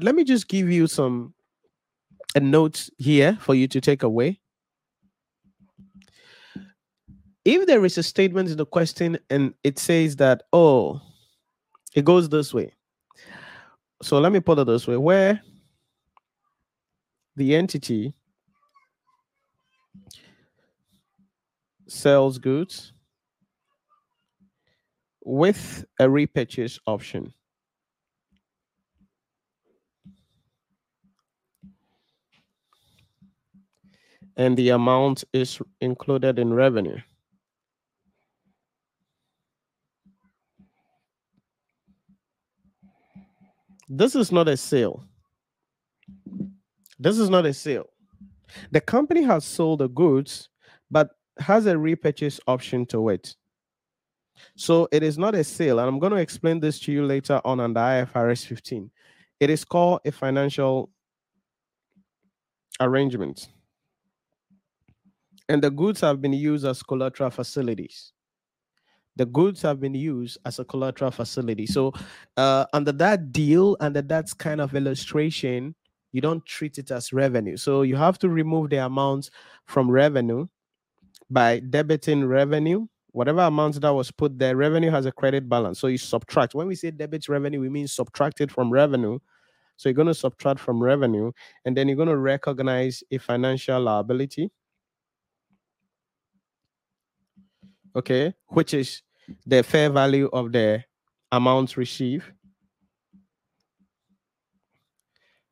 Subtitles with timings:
[0.00, 1.34] Let me just give you some
[2.34, 4.40] a note here for you to take away.
[7.44, 11.00] If there is a statement in the question and it says that, oh,
[11.94, 12.72] it goes this way.
[14.02, 15.42] So let me put it this way where
[17.36, 18.14] the entity
[21.86, 22.94] sells goods
[25.22, 27.34] with a repurchase option.
[34.36, 36.98] And the amount is included in revenue.
[43.88, 45.04] This is not a sale.
[46.98, 47.90] This is not a sale.
[48.70, 50.48] The company has sold the goods,
[50.90, 53.34] but has a repurchase option to it.
[54.56, 55.78] So it is not a sale.
[55.78, 58.90] And I'm going to explain this to you later on under IFRS 15.
[59.40, 60.90] It is called a financial
[62.80, 63.48] arrangement.
[65.52, 68.12] And the goods have been used as collateral facilities.
[69.16, 71.66] The goods have been used as a collateral facility.
[71.66, 71.92] So,
[72.36, 75.74] uh, under that deal, under that kind of illustration,
[76.12, 77.58] you don't treat it as revenue.
[77.58, 79.30] So, you have to remove the amounts
[79.66, 80.46] from revenue
[81.28, 85.78] by debiting revenue whatever amount that was put there, revenue has a credit balance.
[85.78, 86.54] So you subtract.
[86.54, 89.18] When we say debit revenue, we mean subtract it from revenue.
[89.76, 91.32] So you're going to subtract from revenue,
[91.64, 94.50] and then you're going to recognize a financial liability.
[97.94, 99.02] Okay, which is
[99.46, 100.84] the fair value of the
[101.30, 102.24] amounts received.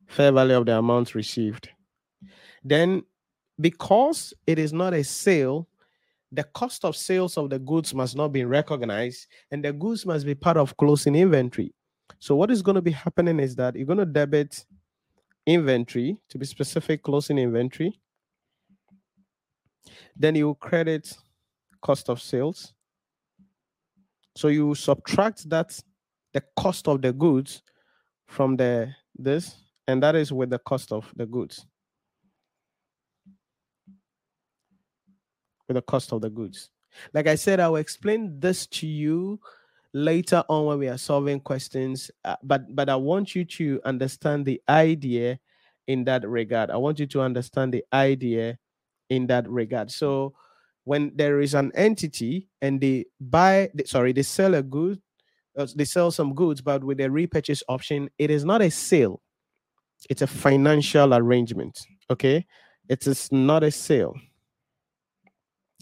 [0.07, 1.69] Fair value of the amounts received.
[2.63, 3.03] Then,
[3.59, 5.67] because it is not a sale,
[6.31, 10.25] the cost of sales of the goods must not be recognized and the goods must
[10.25, 11.73] be part of closing inventory.
[12.19, 14.65] So, what is going to be happening is that you're going to debit
[15.45, 17.99] inventory, to be specific, closing inventory.
[20.15, 21.15] Then you credit
[21.81, 22.73] cost of sales.
[24.35, 25.77] So you subtract that
[26.33, 27.61] the cost of the goods
[28.27, 29.55] from the this,
[29.87, 31.65] and that is with the cost of the goods.
[35.71, 36.69] with the cost of the goods.
[37.13, 39.39] Like I said, I will explain this to you
[39.93, 42.11] later on when we are solving questions.
[42.25, 45.39] Uh, but but I want you to understand the idea
[45.87, 46.69] in that regard.
[46.69, 48.57] I want you to understand the idea
[49.09, 49.91] in that regard.
[49.91, 50.33] So
[50.83, 55.01] when there is an entity and they buy, sorry, they sell a good,
[55.57, 59.21] uh, they sell some goods, but with a repurchase option, it is not a sale.
[60.09, 61.79] It's a financial arrangement.
[62.09, 62.45] Okay,
[62.89, 64.15] it is not a sale.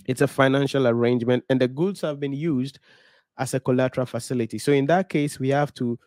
[0.05, 2.79] It's a financial arrangement, and the goods have been used
[3.38, 4.57] as a collateral facility.
[4.57, 5.97] So in that case, we have to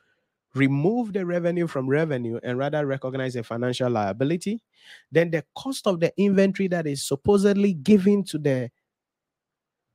[0.54, 4.62] remove the revenue from revenue and rather recognize a financial liability.
[5.10, 8.70] Then the cost of the inventory that is supposedly given to the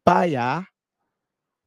[0.08, 0.66] buyer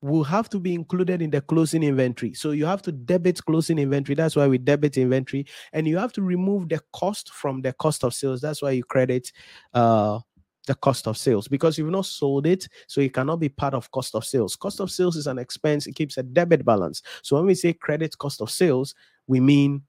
[0.03, 2.33] will have to be included in the closing inventory.
[2.33, 4.15] So you have to debit closing inventory.
[4.15, 5.47] That's why we debit inventory.
[5.75, 8.41] And you have to remove the cost from the cost of sales.
[8.41, 9.31] That's why you credit
[9.75, 10.21] uh,
[10.67, 13.91] the cost of sales because you've not sold it, so it cannot be part of
[13.91, 14.57] cost of sales.
[14.57, 17.03] Cost of sales is an expense, it keeps a debit balance.
[17.23, 18.95] So when we say credit cost of sales,
[19.27, 19.83] we mean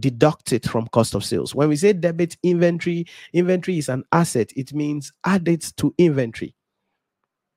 [0.00, 1.54] deduct it from cost of sales.
[1.54, 6.55] When we say debit inventory, inventory is an asset, it means add it to inventory.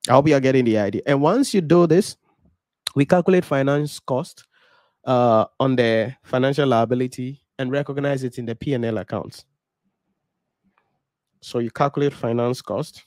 [0.08, 1.02] I hope you are getting the idea.
[1.06, 2.16] And once you do this,
[2.94, 4.44] we calculate finance cost
[5.04, 9.44] uh, on the financial liability and recognize it in the P&L accounts.
[11.42, 13.04] So you calculate finance cost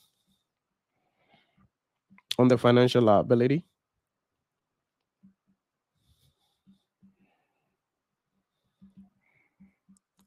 [2.38, 3.64] on the financial liability.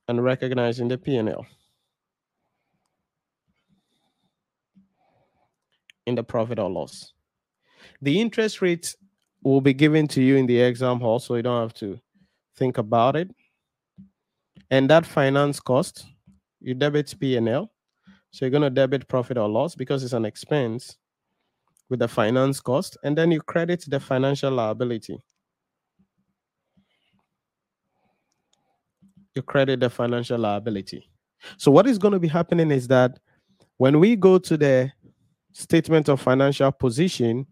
[0.09, 1.45] And recognizing the P&L.
[6.07, 7.13] In the profit or loss.
[8.01, 8.95] The interest rate
[9.43, 12.01] will be given to you in the exam hall, so you don't have to
[12.57, 13.31] think about it.
[14.71, 16.07] And that finance cost,
[16.61, 17.71] you debit P&L,
[18.31, 20.97] so you're going to debit profit or loss because it's an expense
[21.89, 25.17] with the finance cost, and then you credit the financial liability.
[29.35, 31.09] You credit the financial liability.
[31.59, 33.19] So what is going to be happening is that
[33.77, 34.91] when we go to the
[35.57, 37.47] statement of financial position,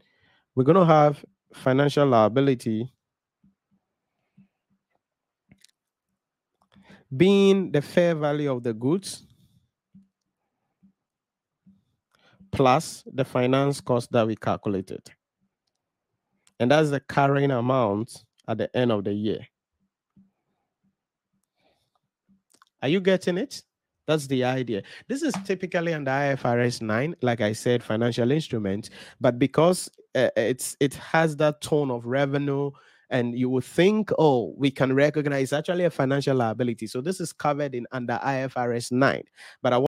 [0.54, 1.24] we're going to have
[1.54, 2.92] financial liability
[7.16, 9.26] being the fair value of the goods
[12.52, 15.02] plus the finance cost that we calculated.
[16.60, 19.46] And that's the carrying amount at the end of the year.
[22.82, 23.62] Are you getting it?
[24.06, 24.82] That's the idea.
[25.08, 28.90] This is typically under IFRS 9, like I said, financial instrument,
[29.20, 32.70] but because uh, it's it has that tone of revenue
[33.10, 36.86] and you would think, oh, we can recognize actually a financial liability.
[36.86, 39.22] So this is covered in under IFRS 9.
[39.62, 39.78] But I